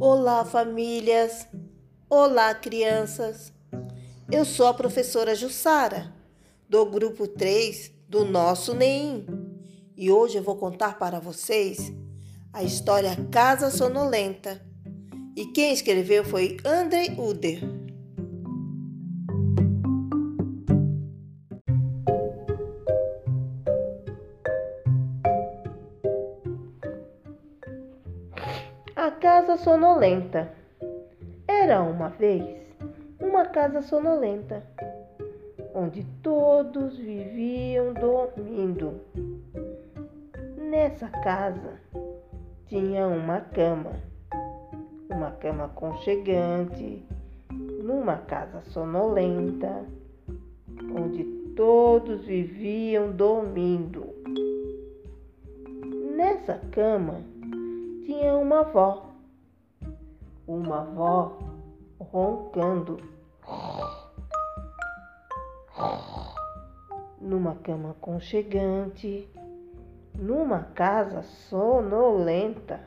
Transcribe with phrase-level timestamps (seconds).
[0.00, 1.48] Olá, famílias!
[2.08, 3.52] Olá, crianças!
[4.30, 6.14] Eu sou a professora Jussara,
[6.68, 9.26] do grupo 3 do nosso NEM.
[9.96, 11.92] E hoje eu vou contar para vocês
[12.52, 14.64] a história Casa Sonolenta.
[15.34, 17.77] E quem escreveu foi Andrei Uder.
[29.08, 30.52] A Casa Sonolenta.
[31.48, 32.44] Era uma vez
[33.18, 34.62] uma casa sonolenta,
[35.74, 39.00] onde todos viviam dormindo.
[40.58, 41.80] Nessa casa
[42.66, 43.92] tinha uma cama,
[45.08, 47.02] uma cama aconchegante,
[47.82, 49.86] numa casa sonolenta,
[50.94, 51.24] onde
[51.56, 54.04] todos viviam dormindo.
[56.14, 57.22] Nessa cama
[58.04, 59.07] tinha uma avó,
[60.48, 61.38] uma avó
[62.00, 62.96] roncando.
[67.20, 69.28] Numa cama aconchegante,
[70.14, 72.80] numa casa sonolenta,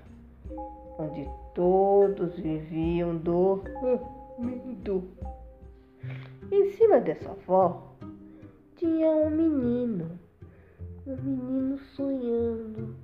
[0.98, 5.04] onde todos viviam dormindo.
[6.52, 7.94] Em cima dessa avó
[8.76, 10.20] tinha um menino,
[11.06, 12.96] um menino sonhando.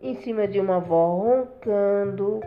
[0.00, 2.40] Em cima de uma avó roncando,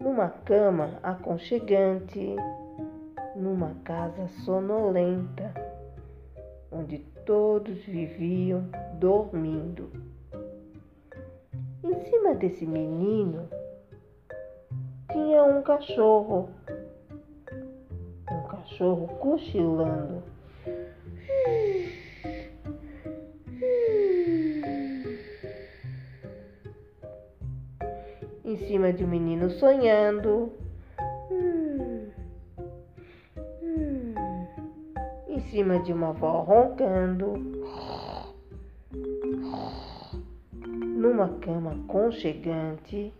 [0.00, 2.36] numa cama aconchegante,
[3.36, 5.52] numa casa sonolenta,
[6.72, 9.90] onde todos viviam dormindo.
[11.84, 13.46] Em cima desse menino
[15.12, 16.48] tinha um cachorro,
[18.30, 20.39] um cachorro cochilando.
[28.70, 30.52] Cima de um menino sonhando.
[35.26, 37.32] Em cima de uma avó roncando.
[40.62, 43.12] Numa cama conchegante.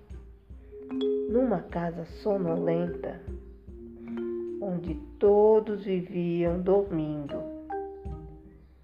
[1.28, 3.20] Numa casa sonolenta.
[4.62, 7.42] Onde todos viviam dormindo.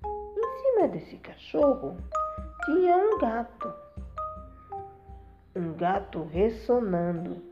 [0.04, 1.96] Em cima desse cachorro
[2.64, 3.85] tinha um gato
[5.56, 7.42] um gato ressonando.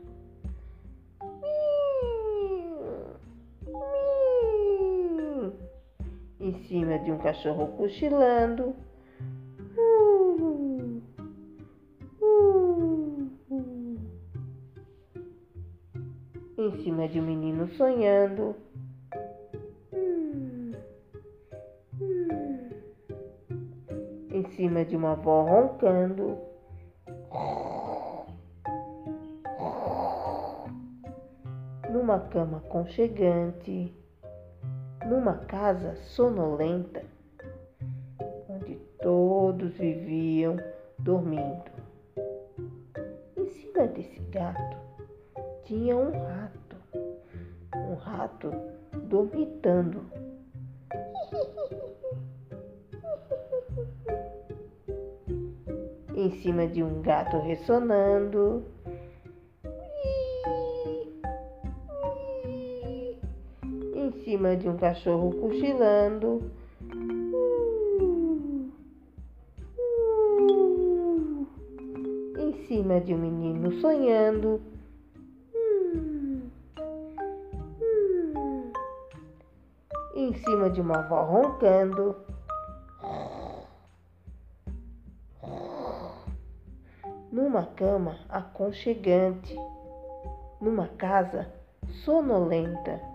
[6.39, 8.75] Em cima de um cachorro cochilando.
[16.57, 18.55] Em cima de um menino sonhando.
[24.29, 26.54] Em cima de uma avó roncando.
[32.05, 33.91] Numa cama conchegante,
[35.07, 37.01] numa casa sonolenta,
[38.47, 40.55] onde todos viviam
[40.99, 41.63] dormindo.
[43.35, 44.77] Em cima desse gato
[45.63, 46.75] tinha um rato,
[47.75, 48.51] um rato
[49.07, 50.05] dormitando.
[56.15, 58.63] Em cima de um gato ressonando,
[64.35, 66.51] cima de um cachorro cochilando.
[72.37, 74.61] Em cima de um menino sonhando.
[80.13, 82.17] Em cima de uma avó roncando.
[87.31, 89.55] Numa cama aconchegante.
[90.59, 91.49] Numa casa
[92.03, 93.14] sonolenta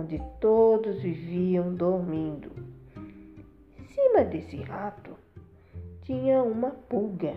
[0.00, 2.50] onde todos viviam dormindo.
[3.78, 5.14] Em cima desse rato
[6.02, 7.34] tinha uma pulga.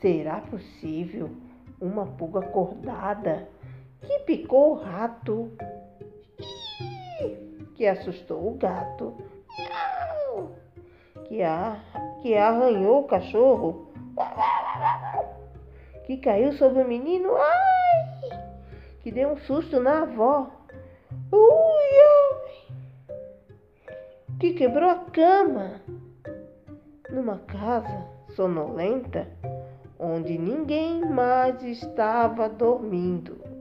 [0.00, 1.30] Será possível
[1.80, 3.48] uma pulga acordada
[4.00, 5.52] que picou o rato?
[7.74, 9.14] Que assustou o gato?
[11.26, 11.80] Que, a,
[12.22, 13.92] que arranhou o cachorro?
[16.06, 17.30] Que caiu sobre o menino?
[17.36, 18.40] Ai!
[19.00, 20.61] Que deu um susto na avó?
[21.32, 21.92] Ui,
[24.38, 25.80] que quebrou a cama
[27.10, 29.26] numa casa sonolenta
[29.98, 33.51] onde ninguém mais estava dormindo.